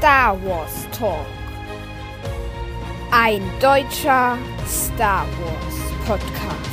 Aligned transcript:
Star 0.00 0.34
Wars 0.46 0.88
Talk. 0.92 1.26
Ein 3.10 3.42
deutscher 3.60 4.38
Star 4.66 5.26
Wars 5.42 5.76
Podcast. 6.06 6.69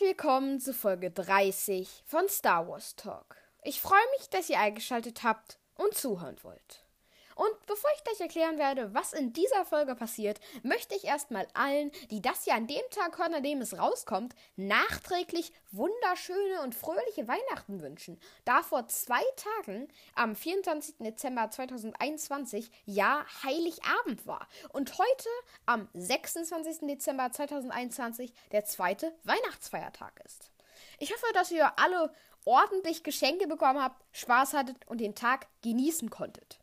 Willkommen 0.00 0.60
zu 0.60 0.72
Folge 0.72 1.10
30 1.10 2.04
von 2.06 2.26
Star 2.30 2.66
Wars 2.66 2.96
Talk. 2.96 3.36
Ich 3.62 3.82
freue 3.82 3.98
mich, 4.16 4.30
dass 4.30 4.48
ihr 4.48 4.58
eingeschaltet 4.58 5.22
habt 5.22 5.58
und 5.74 5.94
zuhören 5.94 6.38
wollt. 6.42 6.86
Und 7.34 7.66
bevor 7.66 7.90
ich 7.96 8.04
gleich 8.04 8.20
erklären 8.20 8.58
werde, 8.58 8.92
was 8.94 9.12
in 9.12 9.32
dieser 9.32 9.64
Folge 9.64 9.94
passiert, 9.94 10.40
möchte 10.62 10.94
ich 10.94 11.04
erstmal 11.04 11.46
allen, 11.54 11.90
die 12.10 12.20
das 12.22 12.46
ja 12.46 12.54
an 12.54 12.66
dem 12.66 12.82
Tag 12.90 13.18
hören, 13.18 13.34
an 13.34 13.42
dem 13.42 13.60
es 13.60 13.78
rauskommt, 13.78 14.34
nachträglich 14.56 15.52
wunderschöne 15.70 16.62
und 16.62 16.74
fröhliche 16.74 17.28
Weihnachten 17.28 17.80
wünschen. 17.80 18.20
Da 18.44 18.62
vor 18.62 18.88
zwei 18.88 19.22
Tagen, 19.36 19.88
am 20.14 20.34
24. 20.34 20.96
Dezember 20.98 21.50
2021, 21.50 22.70
ja 22.84 23.24
Heiligabend 23.42 24.26
war. 24.26 24.48
Und 24.72 24.98
heute, 24.98 25.28
am 25.66 25.88
26. 25.94 26.86
Dezember 26.86 27.30
2021, 27.30 28.32
der 28.52 28.64
zweite 28.64 29.14
Weihnachtsfeiertag 29.24 30.20
ist. 30.24 30.50
Ich 30.98 31.12
hoffe, 31.12 31.32
dass 31.34 31.50
ihr 31.50 31.78
alle 31.78 32.12
ordentlich 32.44 33.02
Geschenke 33.02 33.46
bekommen 33.46 33.82
habt, 33.82 34.02
Spaß 34.12 34.54
hattet 34.54 34.76
und 34.86 35.00
den 35.00 35.14
Tag 35.14 35.46
genießen 35.62 36.10
konntet. 36.10 36.59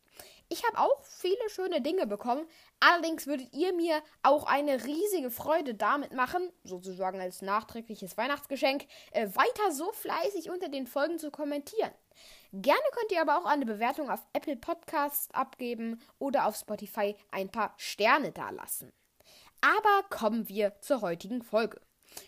Ich 0.50 0.64
habe 0.64 0.78
auch 0.78 1.04
viele 1.04 1.50
schöne 1.50 1.82
Dinge 1.82 2.06
bekommen. 2.06 2.46
Allerdings 2.80 3.26
würdet 3.26 3.52
ihr 3.52 3.74
mir 3.74 4.02
auch 4.22 4.44
eine 4.44 4.84
riesige 4.84 5.30
Freude 5.30 5.74
damit 5.74 6.12
machen, 6.12 6.50
sozusagen 6.64 7.20
als 7.20 7.42
nachträgliches 7.42 8.16
Weihnachtsgeschenk, 8.16 8.86
äh, 9.12 9.28
weiter 9.34 9.72
so 9.72 9.92
fleißig 9.92 10.48
unter 10.50 10.70
den 10.70 10.86
Folgen 10.86 11.18
zu 11.18 11.30
kommentieren. 11.30 11.92
Gerne 12.52 12.80
könnt 12.92 13.12
ihr 13.12 13.20
aber 13.20 13.36
auch 13.36 13.44
eine 13.44 13.66
Bewertung 13.66 14.10
auf 14.10 14.26
Apple 14.32 14.56
Podcasts 14.56 15.28
abgeben 15.34 16.00
oder 16.18 16.46
auf 16.46 16.56
Spotify 16.56 17.14
ein 17.30 17.50
paar 17.50 17.74
Sterne 17.76 18.32
dalassen. 18.32 18.90
Aber 19.60 20.08
kommen 20.08 20.48
wir 20.48 20.80
zur 20.80 21.02
heutigen 21.02 21.42
Folge. 21.42 21.80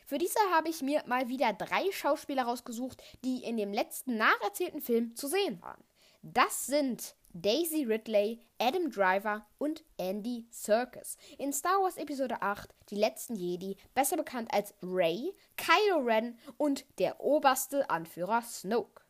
Für 0.06 0.18
diese 0.18 0.38
habe 0.52 0.68
ich 0.68 0.82
mir 0.82 1.02
mal 1.06 1.28
wieder 1.28 1.54
drei 1.54 1.90
Schauspieler 1.90 2.42
rausgesucht, 2.42 3.02
die 3.24 3.44
in 3.44 3.56
dem 3.56 3.72
letzten 3.72 4.18
nacherzählten 4.18 4.82
Film 4.82 5.16
zu 5.16 5.26
sehen 5.26 5.62
waren. 5.62 5.82
Das 6.22 6.66
sind 6.66 7.14
Daisy 7.32 7.84
Ridley, 7.84 8.40
Adam 8.58 8.90
Driver 8.90 9.46
und 9.56 9.84
Andy 9.96 10.46
Serkis. 10.50 11.16
In 11.38 11.50
Star 11.50 11.80
Wars 11.80 11.96
Episode 11.96 12.42
8, 12.42 12.74
Die 12.90 12.96
letzten 12.96 13.36
Jedi, 13.36 13.76
besser 13.94 14.18
bekannt 14.18 14.52
als 14.52 14.74
Rey, 14.82 15.32
Kylo 15.56 16.04
Ren 16.04 16.38
und 16.58 16.84
der 16.98 17.20
oberste 17.20 17.88
Anführer 17.88 18.42
Snoke. 18.42 19.02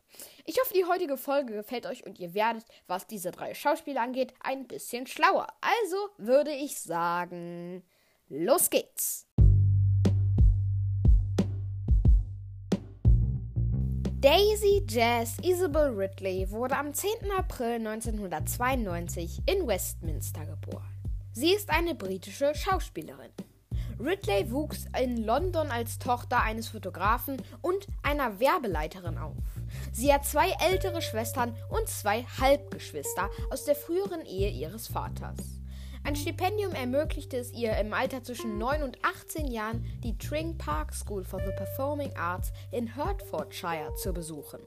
Ich 0.45 0.57
hoffe, 0.61 0.73
die 0.73 0.85
heutige 0.85 1.17
Folge 1.17 1.53
gefällt 1.53 1.85
euch 1.85 2.05
und 2.05 2.17
ihr 2.17 2.33
werdet, 2.33 2.65
was 2.87 3.07
diese 3.07 3.31
drei 3.31 3.53
Schauspieler 3.53 4.01
angeht, 4.01 4.33
ein 4.39 4.67
bisschen 4.67 5.05
schlauer. 5.05 5.47
Also 5.59 5.97
würde 6.17 6.51
ich 6.51 6.79
sagen, 6.79 7.83
los 8.29 8.69
geht's! 8.69 9.27
Daisy 14.21 14.85
Jazz 14.87 15.37
Isabel 15.41 15.95
Ridley 15.95 16.51
wurde 16.51 16.77
am 16.77 16.93
10. 16.93 17.09
April 17.35 17.77
1992 17.77 19.41
in 19.47 19.65
Westminster 19.65 20.45
geboren. 20.45 20.85
Sie 21.33 21.51
ist 21.51 21.71
eine 21.71 21.95
britische 21.95 22.53
Schauspielerin. 22.53 23.31
Ridley 23.99 24.51
wuchs 24.51 24.85
in 24.95 25.25
London 25.25 25.71
als 25.71 25.97
Tochter 25.97 26.39
eines 26.43 26.67
Fotografen 26.67 27.41
und 27.63 27.87
einer 28.03 28.39
Werbeleiterin 28.39 29.17
auf. 29.17 29.37
Sie 29.91 30.13
hat 30.13 30.23
zwei 30.23 30.51
ältere 30.69 31.01
Schwestern 31.01 31.55
und 31.71 31.89
zwei 31.89 32.23
Halbgeschwister 32.39 33.27
aus 33.49 33.65
der 33.65 33.75
früheren 33.75 34.23
Ehe 34.27 34.51
ihres 34.51 34.87
Vaters. 34.87 35.60
Ein 36.03 36.15
Stipendium 36.15 36.73
ermöglichte 36.73 37.37
es 37.37 37.53
ihr 37.53 37.77
im 37.77 37.93
Alter 37.93 38.23
zwischen 38.23 38.57
9 38.57 38.81
und 38.81 38.97
18 39.03 39.47
Jahren, 39.47 39.85
die 40.03 40.17
Tring 40.17 40.57
Park 40.57 40.95
School 40.95 41.23
for 41.23 41.39
the 41.39 41.51
Performing 41.55 42.15
Arts 42.17 42.51
in 42.71 42.95
Hertfordshire 42.95 43.93
zu 43.95 44.11
besuchen. 44.11 44.59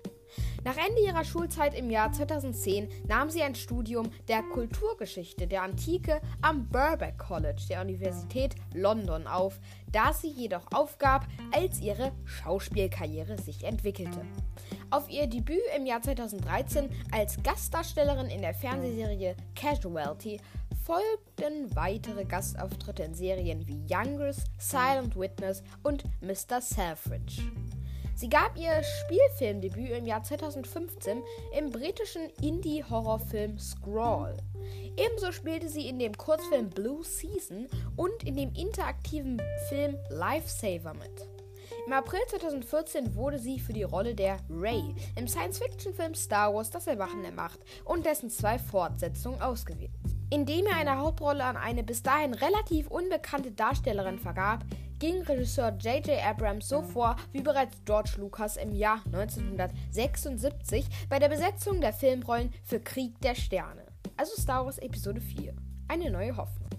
Nach 0.65 0.77
Ende 0.77 1.03
ihrer 1.03 1.25
Schulzeit 1.25 1.75
im 1.75 1.91
Jahr 1.91 2.13
2010 2.13 2.89
nahm 3.07 3.31
sie 3.31 3.43
ein 3.43 3.55
Studium 3.55 4.11
der 4.29 4.43
Kulturgeschichte 4.43 5.47
der 5.47 5.63
Antike 5.63 6.21
am 6.41 6.69
Birkbeck 6.69 7.19
College 7.19 7.63
der 7.69 7.83
Universität 7.83 8.55
London 8.73 9.27
auf, 9.27 9.59
das 9.91 10.23
sie 10.23 10.31
jedoch 10.31 10.67
aufgab, 10.73 11.27
als 11.53 11.81
ihre 11.81 12.13
Schauspielkarriere 12.25 13.39
sich 13.43 13.65
entwickelte. 13.65 14.25
Auf 14.95 15.11
ihr 15.11 15.27
Debüt 15.27 15.59
im 15.77 15.87
Jahr 15.87 16.01
2013 16.01 16.89
als 17.11 17.43
Gastdarstellerin 17.43 18.29
in 18.29 18.43
der 18.43 18.55
Fernsehserie 18.55 19.35
Casualty 19.57 20.41
folgten 20.87 21.75
weitere 21.75 22.25
Gastauftritte 22.25 23.03
in 23.03 23.13
Serien 23.13 23.67
wie 23.67 23.85
Youngers, 23.93 24.45
Silent 24.57 25.19
Witness 25.19 25.65
und 25.83 26.05
Mr. 26.21 26.61
Selfridge. 26.61 27.43
Sie 28.15 28.29
gab 28.29 28.57
ihr 28.57 28.85
Spielfilmdebüt 28.85 29.91
im 29.91 30.07
Jahr 30.07 30.23
2015 30.23 31.25
im 31.59 31.73
britischen 31.73 32.31
Indie-Horrorfilm 32.41 33.59
Scrawl. 33.59 34.37
Ebenso 34.97 35.33
spielte 35.33 35.69
sie 35.69 35.89
in 35.89 35.99
dem 35.99 36.17
Kurzfilm 36.17 36.71
Blue 36.71 37.03
Season 37.03 37.67
und 37.97 38.23
in 38.23 38.37
dem 38.37 38.53
interaktiven 38.55 39.43
Film 39.69 39.99
Lifesaver 40.09 40.95
mit. 40.95 41.34
Im 41.87 41.93
April 41.93 42.21
2014 42.29 43.15
wurde 43.15 43.39
sie 43.39 43.61
für 43.61 43.75
die 43.75 43.83
Rolle 43.83 44.15
der 44.15 44.39
Rey 44.49 44.95
im 45.17 45.29
Science-Fiction-Film 45.29 46.15
Star 46.15 46.55
Wars 46.55 46.71
Das 46.71 46.87
Erwachen 46.87 47.23
der 47.23 47.33
Macht 47.33 47.61
und 47.85 48.07
dessen 48.07 48.31
zwei 48.31 48.59
Fortsetzungen 48.59 49.43
ausgewählt. 49.43 49.91
Indem 50.31 50.65
er 50.67 50.79
eine 50.79 50.97
Hauptrolle 50.97 51.45
an 51.45 51.59
eine 51.59 51.83
bis 51.83 52.03
dahin 52.03 52.33
relativ 52.33 52.89
unbekannte 52.89 53.53
Darstellerin 53.53 54.19
vergab, 54.19 54.65
ging 54.99 55.21
Regisseur 55.23 55.77
J.J. 55.79 56.25
Abrams 56.25 56.71
so 56.71 56.81
vor 56.81 57.17
wie 57.33 57.43
bereits 57.43 57.77
George 57.85 58.13
Lucas 58.17 58.57
im 58.57 58.73
Jahr 58.73 59.03
1976 59.13 60.87
bei 61.11 61.19
der 61.19 61.29
Besetzung 61.29 61.83
der 61.83 61.93
Filmrollen 61.93 62.51
für 62.63 62.81
Krieg 62.81 63.21
der 63.21 63.35
Sterne, 63.35 63.85
also 64.17 64.41
Star 64.41 64.65
Wars 64.65 64.79
Episode 64.79 65.21
4, 65.21 65.55
eine 65.89 66.11
neue 66.11 66.35
Hoffnung. 66.35 66.71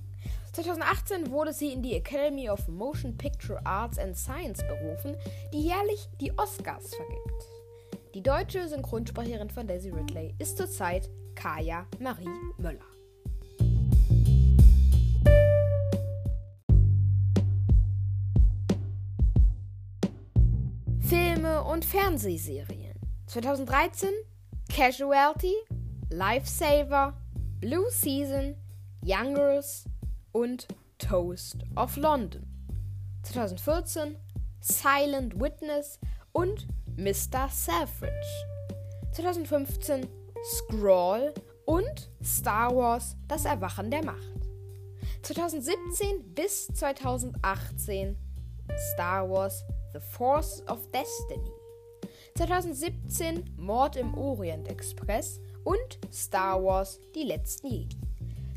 2018 0.55 1.31
wurde 1.31 1.51
sie 1.51 1.73
in 1.73 1.83
die 1.83 1.95
Academy 1.95 2.49
of 2.49 2.65
Motion 2.69 3.17
Picture 3.17 3.59
Arts 3.65 3.99
and 3.99 4.17
Science 4.17 4.63
berufen, 4.65 5.17
die 5.51 5.63
jährlich 5.63 6.07
die 6.21 6.31
Oscars 6.37 6.95
vergibt. 6.95 8.13
Die 8.13 8.23
deutsche 8.23 8.65
Synchronsprecherin 8.65 9.49
von 9.49 9.67
Daisy 9.67 9.89
Ridley 9.89 10.33
ist 10.39 10.55
zurzeit 10.55 11.09
Kaya 11.35 11.85
Marie 11.99 12.29
Möller. 12.57 12.79
Filme 21.01 21.65
und 21.65 21.83
Fernsehserien. 21.83 22.93
2013 23.27 24.09
Casualty, 24.73 25.53
Lifesaver, 26.09 27.13
Blue 27.59 27.89
Season, 27.91 28.55
Young 29.03 29.33
Girls 29.33 29.83
und 30.35 30.67
Toast 30.97 31.59
of 31.77 31.95
London. 31.95 32.45
2014 33.23 34.17
Silent 34.59 35.39
Witness 35.39 35.97
und 36.33 36.67
Mr. 36.97 37.47
Selfridge. 37.49 38.27
2015 39.13 40.05
Scroll 40.43 41.33
und 41.63 42.09
Star 42.21 42.75
Wars 42.75 43.15
Das 43.29 43.45
Erwachen 43.45 43.89
der 43.89 44.03
Macht. 44.03 44.33
2017 45.21 46.33
bis 46.33 46.67
2018 46.67 48.17
Star 48.93 49.29
Wars 49.29 49.63
The 49.93 50.01
Force 50.01 50.61
of 50.67 50.85
Destiny. 50.91 51.49
2017 52.35 53.55
Mord 53.55 53.95
im 53.95 54.13
Orient 54.17 54.67
Express 54.67 55.39
und 55.63 55.97
Star 56.11 56.61
Wars 56.61 56.99
Die 57.15 57.23
letzten 57.23 57.67
Jedi. 57.67 57.97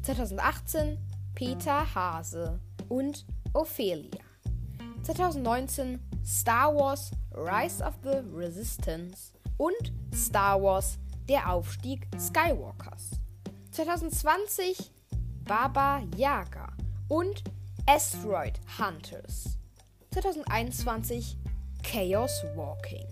2018 0.02 0.98
Peter 1.38 1.86
Hase 1.94 2.58
und 2.88 3.24
Ophelia. 3.52 4.24
2019 5.04 6.00
Star 6.26 6.74
Wars 6.74 7.12
Rise 7.32 7.80
of 7.80 7.94
the 8.02 8.24
Resistance 8.34 9.32
und 9.56 9.92
Star 10.12 10.60
Wars 10.60 10.98
Der 11.28 11.48
Aufstieg 11.48 12.08
Skywalkers. 12.18 13.20
2020 13.70 14.90
Baba 15.44 16.02
Yaga 16.16 16.72
und 17.06 17.44
Asteroid 17.86 18.58
Hunters. 18.76 19.56
2021 20.10 21.36
Chaos 21.84 22.42
Walking. 22.56 23.06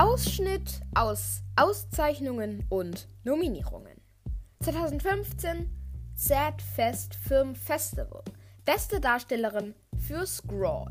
Ausschnitt 0.00 0.80
aus 0.94 1.42
Auszeichnungen 1.56 2.64
und 2.70 3.06
Nominierungen. 3.22 4.00
2015 4.64 5.68
Sad 6.14 6.62
Fest 6.62 7.14
Film 7.14 7.54
Festival. 7.54 8.22
Beste 8.64 8.98
Darstellerin 8.98 9.74
für 9.98 10.26
Scroll. 10.26 10.90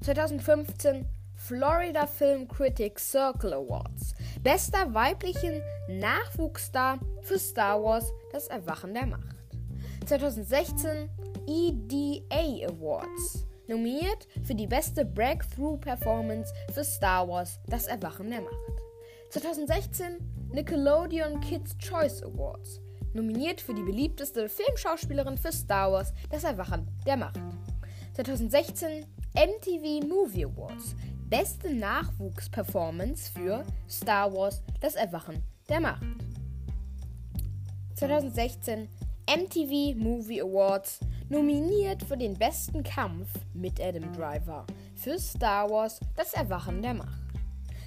2015 0.00 1.06
Florida 1.36 2.04
Film 2.08 2.48
Critics 2.48 3.12
Circle 3.12 3.52
Awards. 3.52 4.12
Bester 4.42 4.92
weiblichen 4.92 5.62
Nachwuchsstar 5.88 6.98
für 7.20 7.38
Star 7.38 7.80
Wars 7.80 8.10
Das 8.32 8.48
Erwachen 8.48 8.92
der 8.92 9.06
Macht. 9.06 9.36
2016 10.06 11.08
EDA 11.46 12.66
Awards. 12.66 13.46
Nominiert 13.68 14.26
für 14.42 14.56
die 14.56 14.66
beste 14.66 15.04
Breakthrough 15.04 15.78
Performance 15.78 16.52
für 16.72 16.82
Star 16.82 17.28
Wars 17.28 17.60
Das 17.68 17.86
Erwachen 17.86 18.28
der 18.28 18.40
Macht. 18.40 18.56
2016 19.30 20.18
Nickelodeon 20.52 21.40
Kids 21.40 21.78
Choice 21.78 22.24
Awards. 22.24 22.80
Nominiert 23.14 23.60
für 23.60 23.72
die 23.72 23.84
beliebteste 23.84 24.48
Filmschauspielerin 24.48 25.38
für 25.38 25.52
Star 25.52 25.92
Wars 25.92 26.12
Das 26.28 26.42
Erwachen 26.42 26.88
der 27.06 27.16
Macht. 27.16 27.38
2016 28.14 29.06
MTV 29.34 30.06
Movie 30.08 30.44
Awards. 30.44 30.96
Beste 31.28 31.72
Nachwuchsperformance 31.72 33.30
für 33.30 33.64
Star 33.88 34.34
Wars 34.34 34.60
Das 34.80 34.96
Erwachen 34.96 35.40
der 35.68 35.80
Macht. 35.80 36.02
2016 37.94 38.88
MTV 39.28 39.96
Movie 39.96 40.42
Awards 40.42 40.98
nominiert 41.32 42.02
für 42.02 42.18
den 42.18 42.34
besten 42.34 42.82
Kampf 42.82 43.26
mit 43.54 43.80
Adam 43.80 44.12
Driver 44.12 44.66
für 44.94 45.18
Star 45.18 45.70
Wars 45.70 45.98
Das 46.14 46.34
Erwachen 46.34 46.82
der 46.82 46.92
Macht. 46.92 47.22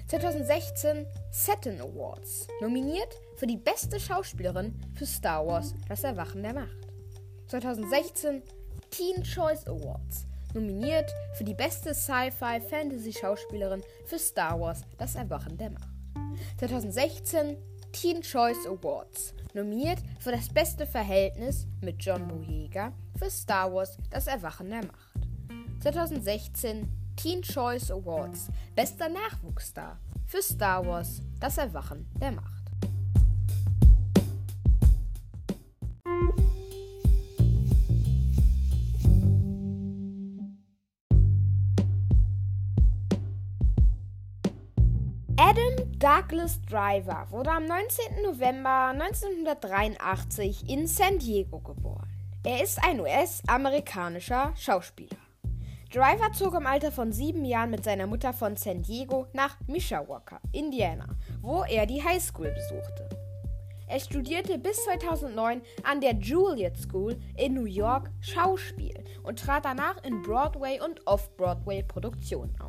2016 0.08 1.06
Saturn 1.30 1.80
Awards 1.80 2.48
nominiert 2.60 3.14
für 3.36 3.46
die 3.46 3.56
beste 3.56 4.00
Schauspielerin 4.00 4.74
für 4.94 5.06
Star 5.06 5.46
Wars 5.46 5.74
Das 5.88 6.02
Erwachen 6.02 6.42
der 6.42 6.54
Macht. 6.54 6.88
2016 7.46 8.42
Teen 8.90 9.22
Choice 9.22 9.64
Awards 9.68 10.26
nominiert 10.52 11.08
für 11.34 11.44
die 11.44 11.54
beste 11.54 11.94
Sci-Fi 11.94 12.60
Fantasy 12.68 13.12
Schauspielerin 13.12 13.84
für 14.06 14.18
Star 14.18 14.58
Wars 14.58 14.80
Das 14.98 15.14
Erwachen 15.14 15.56
der 15.56 15.70
Macht. 15.70 15.88
2016 16.58 17.56
Teen 17.92 18.22
Choice 18.22 18.66
Awards 18.66 19.34
nominiert 19.56 19.98
für 20.20 20.32
das 20.32 20.48
beste 20.48 20.86
Verhältnis 20.86 21.66
mit 21.80 22.04
John 22.04 22.28
Boyega 22.28 22.92
für 23.18 23.30
Star 23.30 23.72
Wars 23.72 23.96
Das 24.10 24.26
Erwachen 24.26 24.68
der 24.68 24.84
Macht. 24.84 25.16
2016 25.80 26.86
Teen 27.16 27.42
Choice 27.42 27.90
Awards 27.90 28.48
bester 28.74 29.08
Nachwuchsstar 29.08 29.98
für 30.26 30.42
Star 30.42 30.86
Wars 30.86 31.22
Das 31.40 31.56
Erwachen 31.56 32.06
der 32.20 32.32
Macht. 32.32 32.52
Adam 45.38 45.85
Douglas 45.98 46.60
Driver 46.60 47.26
wurde 47.30 47.50
am 47.50 47.64
19. 47.64 48.22
November 48.22 48.88
1983 48.88 50.68
in 50.68 50.86
San 50.86 51.18
Diego 51.18 51.58
geboren. 51.60 52.06
Er 52.44 52.62
ist 52.62 52.78
ein 52.84 53.00
US-amerikanischer 53.00 54.52
Schauspieler. 54.56 55.16
Driver 55.90 56.30
zog 56.34 56.52
im 56.52 56.66
Alter 56.66 56.92
von 56.92 57.12
sieben 57.12 57.46
Jahren 57.46 57.70
mit 57.70 57.82
seiner 57.82 58.06
Mutter 58.06 58.34
von 58.34 58.58
San 58.58 58.82
Diego 58.82 59.26
nach 59.32 59.56
Mishawaka, 59.68 60.38
Indiana, 60.52 61.16
wo 61.40 61.62
er 61.62 61.86
die 61.86 62.04
High 62.04 62.22
School 62.22 62.52
besuchte. 62.52 63.08
Er 63.88 64.00
studierte 64.00 64.58
bis 64.58 64.84
2009 64.84 65.62
an 65.82 66.02
der 66.02 66.16
Juilliard 66.16 66.76
School 66.76 67.16
in 67.38 67.54
New 67.54 67.64
York 67.64 68.10
Schauspiel 68.20 69.02
und 69.22 69.38
trat 69.38 69.64
danach 69.64 70.04
in 70.04 70.20
Broadway- 70.20 70.80
und 70.80 71.06
Off-Broadway-Produktionen 71.06 72.54
auf. 72.60 72.65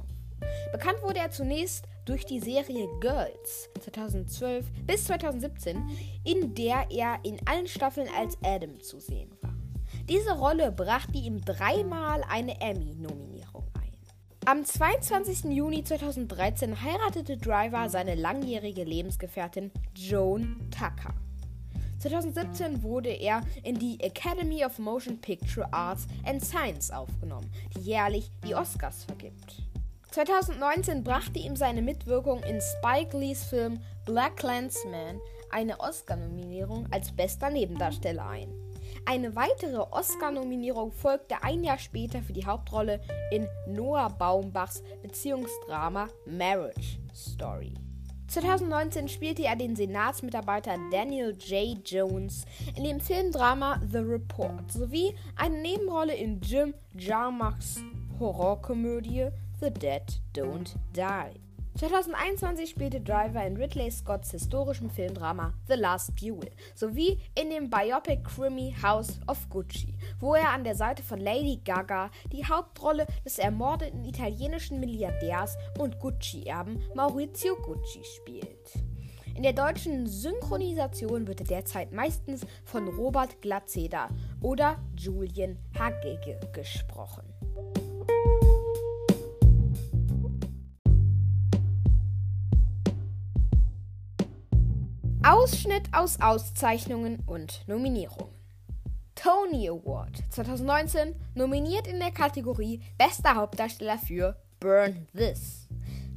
Bekannt 0.71 1.01
wurde 1.01 1.19
er 1.19 1.31
zunächst 1.31 1.85
durch 2.05 2.25
die 2.25 2.39
Serie 2.39 2.87
Girls 2.99 3.69
2012 3.81 4.65
bis 4.85 5.05
2017, 5.05 5.89
in 6.25 6.53
der 6.55 6.87
er 6.89 7.19
in 7.23 7.39
allen 7.45 7.67
Staffeln 7.67 8.09
als 8.17 8.37
Adam 8.43 8.79
zu 8.81 8.99
sehen 8.99 9.31
war. 9.41 9.55
Diese 10.09 10.31
Rolle 10.37 10.71
brachte 10.71 11.17
ihm 11.17 11.43
dreimal 11.43 12.23
eine 12.29 12.59
Emmy-Nominierung 12.59 13.65
ein. 13.75 13.91
Am 14.45 14.65
22. 14.65 15.51
Juni 15.53 15.83
2013 15.83 16.81
heiratete 16.81 17.37
Driver 17.37 17.89
seine 17.89 18.15
langjährige 18.15 18.83
Lebensgefährtin 18.83 19.71
Joan 19.95 20.69
Tucker. 20.71 21.13
2017 21.99 22.83
wurde 22.83 23.09
er 23.09 23.41
in 23.63 23.79
die 23.79 23.99
Academy 23.99 24.63
of 24.63 24.77
Motion 24.79 25.19
Picture 25.19 25.67
Arts 25.73 26.07
and 26.25 26.43
Science 26.43 26.91
aufgenommen, 26.91 27.49
die 27.75 27.81
jährlich 27.81 28.31
die 28.45 28.53
Oscars 28.53 29.03
vergibt. 29.03 29.66
2019 30.12 31.04
brachte 31.04 31.39
ihm 31.39 31.56
seine 31.56 31.81
Mitwirkung 31.81 32.42
in 32.44 32.59
Spike 32.62 33.18
Lees 33.18 33.44
Film 33.44 33.80
Black 34.06 34.38
Clansman 34.38 35.19
eine 35.50 35.80
Oscar-Nominierung 35.80 36.88
als 36.92 37.12
bester 37.12 37.50
Nebendarsteller 37.50 38.27
ein. 38.27 38.54
Eine 39.06 39.35
weitere 39.35 39.78
Oscar-Nominierung 39.78 40.92
folgte 40.92 41.44
ein 41.44 41.64
Jahr 41.64 41.78
später 41.78 42.21
für 42.21 42.33
die 42.33 42.45
Hauptrolle 42.45 42.99
in 43.31 43.47
Noah 43.68 44.09
Baumbachs 44.09 44.83
Beziehungsdrama 45.02 46.07
Marriage 46.26 46.99
Story. 47.14 47.73
2019 48.28 49.07
spielte 49.07 49.45
er 49.45 49.56
den 49.56 49.76
Senatsmitarbeiter 49.76 50.76
Daniel 50.92 51.37
J. 51.40 51.78
Jones 51.85 52.45
in 52.76 52.83
dem 52.83 52.99
Filmdrama 52.99 53.80
The 53.90 53.99
Report 53.99 54.69
sowie 54.69 55.16
eine 55.37 55.61
Nebenrolle 55.61 56.14
in 56.14 56.42
Jim 56.42 56.73
Jarmuschs 56.94 57.80
Horrorkomödie 58.19 59.30
The 59.59 59.71
Dead 59.71 60.21
Don't 60.35 60.76
Die. 60.95 61.40
2021 61.80 62.69
spielte 62.69 63.02
Driver 63.02 63.44
in 63.44 63.57
Ridley 63.57 63.90
Scotts 63.90 64.30
historischem 64.30 64.92
Filmdrama 64.92 65.52
The 65.68 65.73
Last 65.73 66.11
Duel 66.21 66.52
sowie 66.76 67.18
in 67.33 67.49
dem 67.49 67.68
Biopic 67.68 68.21
Krimi 68.23 68.76
House 68.83 69.19
of 69.26 69.49
Gucci, 69.49 69.95
wo 70.19 70.35
er 70.35 70.49
an 70.49 70.64
der 70.64 70.76
Seite 70.76 71.02
von 71.02 71.19
Lady 71.19 71.59
Gaga 71.66 72.11
die 72.31 72.45
Hauptrolle 72.45 73.07
des 73.26 73.40
ermordeten 73.40 74.06
italienischen 74.06 74.80
Milliardärs 74.80 75.57
und 75.80 75.99
Gucci-Erben 75.99 76.80
Maurizio 76.94 77.56
Gucci 77.56 78.04
spielt. 78.04 78.73
In 79.33 79.42
der 79.42 79.54
deutschen 79.54 80.06
Synchronisation 80.06 81.26
wird 81.26 81.40
er 81.40 81.47
derzeit 81.47 81.92
meistens 81.92 82.45
von 82.64 82.87
Robert 82.87 83.42
Glatzeder 83.42 84.09
oder 84.40 84.78
Julian 84.95 85.57
Hagege 85.76 86.40
gesprochen. 86.54 87.36
Ausschnitt 95.29 95.89
aus 95.91 96.21
Auszeichnungen 96.21 97.21
und 97.25 97.67
Nominierungen. 97.67 98.33
Tony 99.13 99.67
Award 99.67 100.23
2019 100.29 101.15
nominiert 101.35 101.85
in 101.85 101.99
der 101.99 102.11
Kategorie 102.11 102.79
Bester 102.97 103.35
Hauptdarsteller 103.35 103.97
für 103.97 104.37
Burn 104.61 105.05
This. 105.13 105.67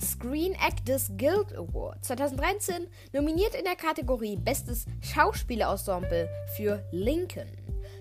Screen 0.01 0.53
Actors 0.53 1.11
Guild 1.17 1.53
Award 1.57 2.05
2013 2.05 2.87
nominiert 3.13 3.57
in 3.57 3.65
der 3.65 3.75
Kategorie 3.75 4.37
Bestes 4.37 4.87
Schauspielerensemble 5.01 6.29
für 6.57 6.81
Lincoln. 6.93 7.51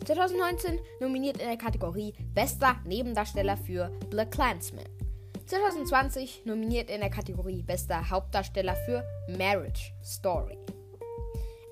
2019 0.06 0.80
nominiert 1.00 1.38
in 1.38 1.48
der 1.48 1.58
Kategorie 1.58 2.14
Bester 2.36 2.76
Nebendarsteller 2.86 3.58
für 3.58 3.90
Black 4.12 4.30
Clansman. 4.30 4.86
2020 5.48 6.46
nominiert 6.46 6.92
in 6.92 7.02
der 7.02 7.10
Kategorie 7.10 7.64
Bester 7.64 8.12
Hauptdarsteller 8.12 8.76
für 8.86 9.04
Marriage 9.28 9.92
Story. 10.04 10.60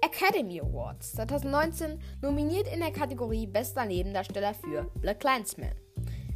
Academy 0.02 0.60
Awards 0.60 1.14
2019 1.14 2.00
nominiert 2.22 2.72
in 2.72 2.80
der 2.80 2.92
Kategorie 2.92 3.48
Bester 3.48 3.86
Nebendarsteller 3.86 4.54
für 4.54 4.84
Black 5.02 5.20
Clansman. 5.20 5.72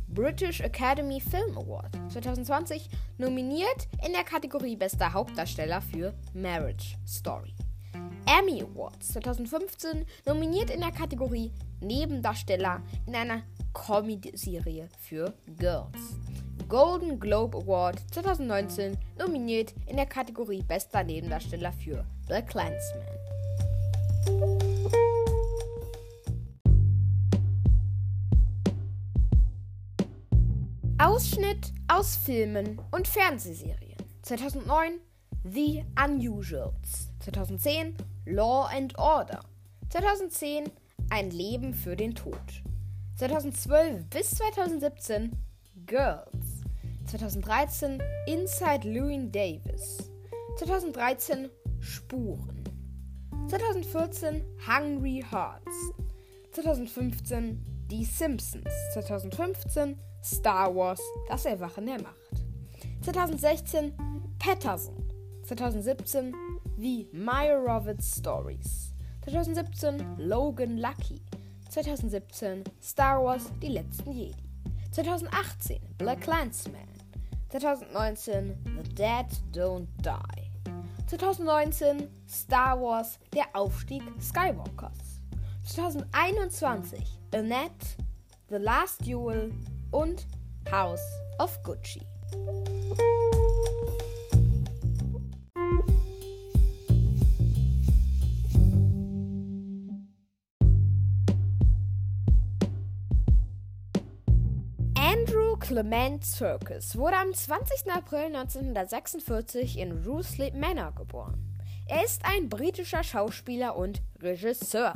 British 0.07 0.61
Academy 0.61 1.21
Film 1.21 1.57
Award 1.57 1.95
2020 2.09 2.89
nominiert 3.17 3.87
in 4.05 4.13
der 4.13 4.23
Kategorie 4.23 4.75
Bester 4.75 5.13
Hauptdarsteller 5.13 5.81
für 5.81 6.13
Marriage 6.33 6.97
Story. 7.07 7.53
Emmy 8.25 8.61
Awards 8.61 9.09
2015 9.09 10.05
nominiert 10.25 10.69
in 10.69 10.81
der 10.81 10.91
Kategorie 10.91 11.51
Nebendarsteller 11.81 12.81
in 13.05 13.15
einer 13.15 13.43
Comedy-Serie 13.73 14.89
für 14.99 15.33
Girls. 15.57 16.19
Golden 16.67 17.19
Globe 17.19 17.57
Award 17.57 17.99
2019 18.11 18.97
nominiert 19.17 19.73
in 19.87 19.97
der 19.97 20.05
Kategorie 20.05 20.63
Bester 20.63 21.03
Nebendarsteller 21.03 21.71
für 21.71 22.05
The 22.27 22.41
Clansman. 22.41 23.30
Ausschnitt 30.97 31.73
aus 31.87 32.15
Filmen 32.15 32.79
und 32.91 33.07
Fernsehserien. 33.07 33.97
2009 34.21 34.99
The 35.43 35.83
Unusuals. 36.03 37.09
2010 37.21 37.95
Law 38.25 38.69
and 38.71 38.97
Order. 38.99 39.39
2010 39.89 40.71
Ein 41.09 41.31
Leben 41.31 41.73
für 41.73 41.95
den 41.95 42.13
Tod. 42.13 42.63
2012 43.17 44.05
bis 44.09 44.29
2017 44.31 45.31
Girls. 45.87 46.61
2013 47.07 48.01
Inside 48.27 48.87
Louis 48.87 49.31
Davis. 49.31 50.11
2013 50.57 51.49
Spuren. 51.79 52.60
2014 53.51 54.45
Hungry 54.65 55.21
Hearts. 55.29 55.91
2015 56.53 57.59
Die 57.91 58.05
Simpsons. 58.05 58.63
2015 58.93 59.99
Star 60.23 60.73
Wars 60.73 61.01
Das 61.27 61.43
Erwachen 61.43 61.85
der 61.85 62.01
Macht. 62.01 62.15
2016 63.01 63.91
Patterson. 64.39 64.95
2017 65.43 66.33
The 66.77 67.09
Meyerowitz 67.11 68.19
Stories. 68.19 68.93
2017 69.25 70.01
Logan 70.17 70.77
Lucky. 70.77 71.21
2017 71.71 72.63
Star 72.81 73.21
Wars 73.21 73.51
Die 73.61 73.67
letzten 73.67 74.13
Jedi. 74.13 74.33
2018 74.91 75.81
Black 75.97 76.21
Clansman. 76.21 76.87
2019 77.49 78.55
The 78.63 78.95
Dead 78.95 79.27
Don't 79.51 79.87
Die. 80.01 80.50
2019 81.11 82.07
Star 82.25 82.79
Wars 82.79 83.19
Der 83.33 83.43
Aufstieg 83.51 84.01
Skywalkers. 84.21 85.19
2021 85.67 87.03
Annette, 87.33 87.97
The 88.47 88.55
Last 88.55 89.05
Duel 89.05 89.51
und 89.91 90.25
House 90.71 91.03
of 91.37 91.61
Gucci. 91.63 92.01
Clement 105.71 106.25
Circus 106.25 106.97
wurde 106.97 107.15
am 107.15 107.33
20. 107.33 107.89
April 107.93 108.25
1946 108.35 109.79
in 109.79 110.03
Ruislip 110.03 110.53
Manor 110.53 110.91
geboren. 110.93 111.37
Er 111.87 112.03
ist 112.03 112.25
ein 112.25 112.49
britischer 112.49 113.05
Schauspieler 113.05 113.77
und 113.77 114.01
Regisseur. 114.21 114.95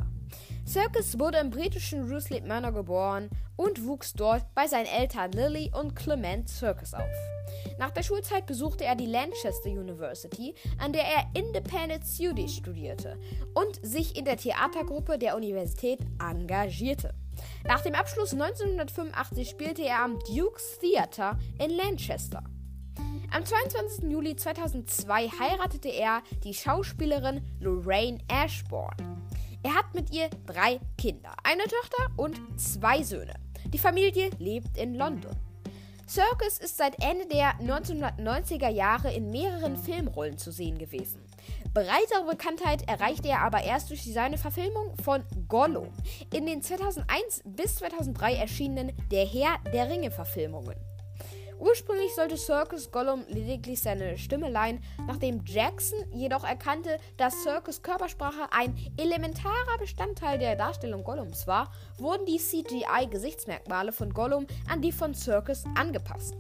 Circus 0.68 1.18
wurde 1.18 1.38
im 1.38 1.50
britischen 1.50 2.12
Ruislip 2.12 2.46
Manor 2.46 2.74
geboren 2.74 3.30
und 3.56 3.86
wuchs 3.86 4.12
dort 4.12 4.54
bei 4.54 4.68
seinen 4.68 4.88
Eltern 4.88 5.32
Lily 5.32 5.72
und 5.74 5.96
Clement 5.96 6.50
Circus 6.50 6.94
auf. 6.94 7.08
Nach 7.80 7.92
der 7.92 8.04
Schulzeit 8.04 8.46
besuchte 8.46 8.84
er 8.84 8.98
die 8.98 9.06
Lancaster 9.06 9.70
University, 9.70 10.56
an 10.78 10.92
der 10.92 11.04
er 11.04 11.26
Independent 11.36 12.04
Studies 12.04 12.54
studierte 12.54 13.18
und 13.54 13.80
sich 13.82 14.18
in 14.18 14.26
der 14.26 14.36
Theatergruppe 14.36 15.18
der 15.18 15.38
Universität 15.38 16.00
engagierte. 16.20 17.14
Nach 17.66 17.82
dem 17.82 17.96
Abschluss 17.96 18.34
1985 18.34 19.50
spielte 19.50 19.84
er 19.84 20.04
am 20.04 20.20
Duke's 20.20 20.80
Theatre 20.80 21.38
in 21.60 21.72
Lancaster. 21.72 22.44
Am 23.32 23.44
22. 23.44 24.10
Juli 24.10 24.36
2002 24.36 25.30
heiratete 25.40 25.90
er 25.90 26.22
die 26.44 26.54
Schauspielerin 26.54 27.42
Lorraine 27.60 28.20
Ashbourne. 28.28 28.96
Er 29.64 29.74
hat 29.74 29.94
mit 29.96 30.12
ihr 30.12 30.30
drei 30.46 30.80
Kinder, 30.98 31.34
eine 31.44 31.64
Tochter 31.64 32.08
und 32.18 32.40
zwei 32.60 33.04
Söhne. 33.04 33.34
Die 33.66 33.80
Familie 33.80 34.30
lebt 34.38 34.78
in 34.78 34.94
London. 34.94 35.36
Circus 36.08 36.60
ist 36.60 36.78
seit 36.78 37.04
Ende 37.04 37.26
der 37.26 37.56
1990er 37.60 38.70
Jahre 38.70 39.12
in 39.12 39.32
mehreren 39.32 39.76
Filmrollen 39.76 40.38
zu 40.38 40.52
sehen 40.52 40.78
gewesen. 40.78 41.25
Breitere 41.76 42.24
Bekanntheit 42.26 42.88
erreichte 42.88 43.28
er 43.28 43.42
aber 43.42 43.62
erst 43.62 43.90
durch 43.90 44.02
seine 44.02 44.38
Verfilmung 44.38 44.96
von 45.04 45.26
Gollum 45.50 45.90
in 46.34 46.46
den 46.46 46.62
2001 46.62 47.42
bis 47.44 47.76
2003 47.76 48.34
erschienenen 48.36 48.96
Der 49.12 49.26
Herr 49.26 49.58
der 49.74 49.90
Ringe 49.90 50.10
Verfilmungen. 50.10 50.76
Ursprünglich 51.60 52.16
sollte 52.16 52.38
Circus 52.38 52.92
Gollum 52.92 53.26
lediglich 53.28 53.82
seine 53.82 54.18
Stimme 54.18 54.50
leihen, 54.50 54.82
nachdem 55.06 55.44
Jackson 55.46 56.00
jedoch 56.14 56.46
erkannte, 56.46 56.98
dass 57.18 57.44
Circus 57.44 57.82
Körpersprache 57.82 58.48
ein 58.52 58.78
elementarer 58.96 59.78
Bestandteil 59.78 60.40
der 60.40 60.56
Darstellung 60.56 61.04
Gollums 61.04 61.46
war, 61.46 61.74
wurden 61.98 62.26
die 62.26 62.40
CGI-Gesichtsmerkmale 62.40 63.92
von 63.92 64.14
Gollum 64.14 64.48
an 64.70 64.82
die 64.82 64.94
von 64.94 65.14
Circus 65.14 65.66
angepasst. 65.76 66.36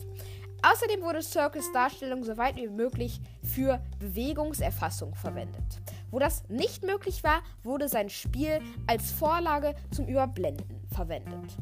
Außerdem 0.71 1.03
wurde 1.03 1.21
Circus 1.21 1.71
Darstellung 1.71 2.23
so 2.23 2.37
weit 2.37 2.55
wie 2.55 2.67
möglich 2.67 3.21
für 3.43 3.79
Bewegungserfassung 3.99 5.13
verwendet. 5.13 5.63
Wo 6.09 6.17
das 6.17 6.43
nicht 6.49 6.81
möglich 6.81 7.23
war, 7.23 7.43
wurde 7.61 7.87
sein 7.87 8.09
Spiel 8.09 8.59
als 8.87 9.11
Vorlage 9.11 9.75
zum 9.91 10.07
Überblenden 10.07 10.87
verwendet. 10.91 11.55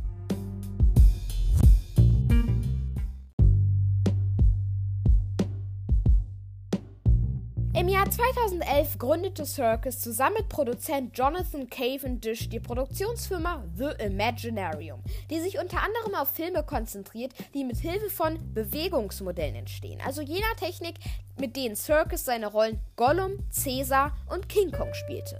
Im 7.75 7.87
Jahr 7.87 8.07
2011 8.07 8.99
gründete 8.99 9.47
Circus 9.47 9.99
zusammen 9.99 10.35
mit 10.37 10.47
Produzent 10.47 11.17
Jonathan 11.17 11.67
Cavendish 11.67 12.47
die 12.47 12.59
Produktionsfirma 12.59 13.63
The 13.75 14.03
Imaginarium, 14.05 15.01
die 15.31 15.39
sich 15.39 15.57
unter 15.59 15.77
anderem 15.81 16.13
auf 16.13 16.29
Filme 16.29 16.61
konzentriert, 16.61 17.33
die 17.55 17.63
mit 17.63 17.77
Hilfe 17.77 18.11
von 18.11 18.37
Bewegungsmodellen 18.53 19.55
entstehen, 19.55 19.99
also 20.05 20.21
jener 20.21 20.55
Technik, 20.55 20.99
mit 21.39 21.55
denen 21.55 21.75
Circus 21.75 22.25
seine 22.25 22.45
Rollen 22.45 22.79
Gollum, 22.95 23.39
Caesar 23.49 24.15
und 24.29 24.47
King 24.47 24.71
Kong 24.71 24.93
spielte. 24.93 25.35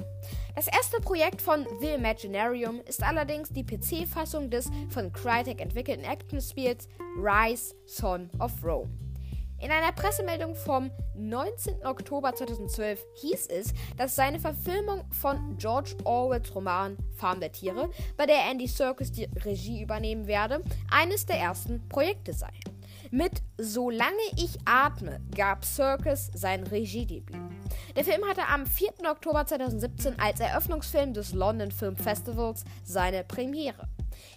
Das 0.55 0.67
erste 0.67 1.01
Projekt 1.01 1.39
von 1.39 1.67
The 1.81 1.89
Imaginarium 1.89 2.81
ist 2.87 3.03
allerdings 3.03 3.49
die 3.49 3.63
PC-Fassung 3.63 4.49
des 4.49 4.71
von 4.89 5.13
Crytek 5.13 5.61
entwickelten 5.61 6.03
Actionspiels 6.03 6.87
Rise 7.15 7.75
Son 7.85 8.31
of 8.39 8.51
Rome. 8.63 8.89
In 9.63 9.71
einer 9.71 9.93
Pressemeldung 9.93 10.55
vom 10.55 10.91
19. 11.15 11.85
Oktober 11.85 12.35
2012 12.35 13.01
hieß 13.21 13.47
es, 13.47 13.73
dass 13.95 14.13
seine 14.13 14.37
Verfilmung 14.37 15.05
von 15.09 15.57
George 15.57 15.95
Orwells 16.03 16.53
Roman 16.53 16.97
Farm 17.15 17.39
der 17.39 17.53
Tiere, 17.53 17.89
bei 18.17 18.25
der 18.25 18.43
Andy 18.51 18.67
Serkis 18.67 19.13
die 19.13 19.29
Regie 19.45 19.81
übernehmen 19.81 20.27
werde, 20.27 20.61
eines 20.91 21.25
der 21.25 21.37
ersten 21.37 21.87
Projekte 21.87 22.33
sei. 22.33 22.51
Mit 23.09 23.41
Solange 23.57 24.11
ich 24.35 24.57
atme 24.65 25.21
gab 25.33 25.63
Circus 25.63 26.29
sein 26.33 26.63
Regiedebüt. 26.67 27.37
Der 27.95 28.03
Film 28.03 28.25
hatte 28.27 28.45
am 28.47 28.65
4. 28.65 28.89
Oktober 29.09 29.45
2017 29.45 30.19
als 30.19 30.41
Eröffnungsfilm 30.41 31.13
des 31.13 31.31
London 31.31 31.71
Film 31.71 31.95
Festivals 31.95 32.65
seine 32.83 33.23
Premiere. 33.23 33.87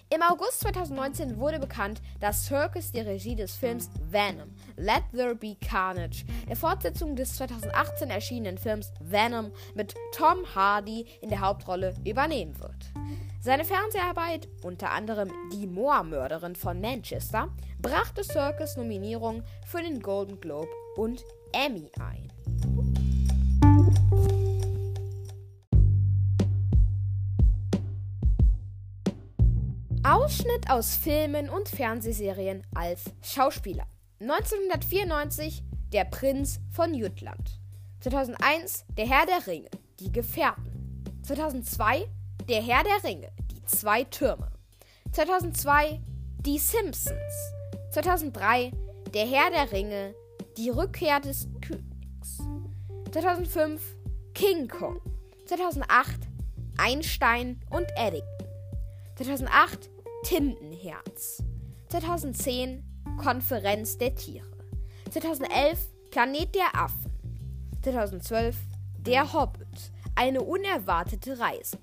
Im 0.09 0.23
August 0.23 0.61
2019 0.61 1.39
wurde 1.39 1.59
bekannt, 1.59 2.01
dass 2.21 2.47
Circus 2.47 2.93
die 2.93 3.01
Regie 3.01 3.35
des 3.35 3.57
Films 3.57 3.91
Venom, 4.09 4.55
Let 4.77 5.03
There 5.13 5.35
Be 5.35 5.57
Carnage, 5.57 6.25
der 6.49 6.57
Fortsetzung 6.57 7.17
des 7.17 7.37
2018 7.37 8.11
erschienenen 8.11 8.59
Films 8.59 8.93
Venom 9.01 9.51
mit 9.75 9.95
Tom 10.13 10.39
Hardy 10.55 11.07
in 11.21 11.31
der 11.31 11.41
Hauptrolle 11.41 11.95
übernehmen 12.05 12.59
wird. 12.61 12.93
Seine 13.41 13.65
Fernseharbeit, 13.65 14.49
unter 14.63 14.91
anderem 14.91 15.31
Die 15.53 15.67
Moor-Mörderin 15.67 16.57
von 16.57 16.81
Manchester, 16.81 17.49
brachte 17.81 18.25
Circus 18.25 18.77
Nominierungen 18.77 19.45
für 19.67 19.83
den 19.83 20.01
Golden 20.01 20.41
Globe 20.41 20.71
und 20.97 21.25
Emmy 21.53 21.91
ein. 22.01 23.06
Ausschnitt 30.09 30.71
aus 30.71 30.95
Filmen 30.95 31.49
und 31.49 31.69
Fernsehserien 31.69 32.65
als 32.77 33.07
Schauspieler. 33.23 33.89
1994 34.21 35.65
Der 35.93 36.05
Prinz 36.05 36.61
von 36.71 36.95
Jütland. 36.95 37.59
2001 38.03 38.85
Der 38.97 39.09
Herr 39.09 39.27
der 39.27 39.45
Ringe, 39.49 39.69
Die 39.99 40.13
Gefährten. 40.13 41.03
2002 41.25 42.07
Der 42.49 42.63
Herr 42.63 42.85
der 42.85 43.03
Ringe, 43.03 43.33
Die 43.51 43.65
zwei 43.65 44.05
Türme. 44.05 44.53
2002 45.11 46.01
Die 46.39 46.59
Simpsons. 46.61 47.35
2003 47.91 48.71
Der 49.13 49.27
Herr 49.27 49.51
der 49.51 49.73
Ringe, 49.73 50.15
Die 50.57 50.71
Rückkehr 50.71 51.19
des 51.19 51.49
Königs. 51.61 52.39
2005 53.11 53.83
King 54.35 54.69
Kong. 54.69 55.01
2008 55.47 56.21
Einstein 56.79 57.61
und 57.71 57.89
Eddington. 57.97 58.47
2008 59.17 59.96
Tintenherz. 60.27 61.41
2010 61.89 62.83
Konferenz 63.17 63.97
der 63.97 64.13
Tiere. 64.13 64.45
2011 65.13 65.79
Planet 66.11 66.53
der 66.53 66.75
Affen. 66.75 67.13
2012 67.85 68.57
Der 68.99 69.33
Hobbit. 69.33 69.93
Eine 70.17 70.43
unerwartete 70.43 71.39
Reise. 71.39 71.79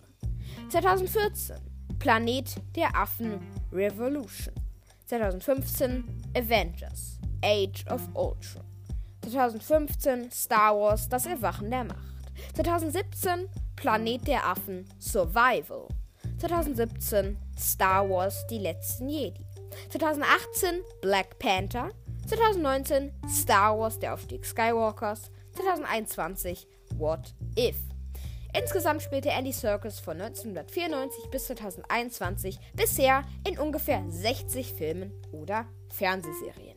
2014 0.68 1.56
Planet 2.00 2.56
der 2.76 2.94
Affen 2.98 3.40
Revolution. 3.72 4.54
2015 5.06 6.04
Avengers 6.36 7.20
Age 7.42 7.86
of 7.90 8.02
Ultron. 8.14 8.66
2015 9.22 10.32
Star 10.32 10.78
Wars 10.78 11.08
Das 11.08 11.26
Erwachen 11.26 11.72
der 11.72 11.86
Macht. 11.86 12.30
2017 12.56 13.48
Planet 13.78 14.28
der 14.28 14.46
Affen 14.46 14.84
Survival. 15.00 15.88
2017 16.44 17.38
Star 17.58 18.10
Wars 18.10 18.46
Die 18.48 18.58
letzten 18.58 19.08
Jedi. 19.08 19.46
2018 19.92 20.82
Black 21.02 21.40
Panther. 21.40 21.92
2019 22.28 23.14
Star 23.30 23.80
Wars 23.80 23.98
Der 24.00 24.14
Aufstieg 24.14 24.46
Skywalkers. 24.46 25.32
2021 25.56 26.68
What 26.98 27.34
If. 27.58 27.78
Insgesamt 28.54 29.02
spielte 29.04 29.30
Andy 29.30 29.54
Serkis 29.54 30.02
von 30.02 30.20
1994 30.20 31.30
bis 31.32 31.46
2021 31.46 32.60
bisher 32.74 33.22
in 33.48 33.58
ungefähr 33.58 34.04
60 34.06 34.74
Filmen 34.74 35.14
oder 35.32 35.66
Fernsehserien. 35.94 36.73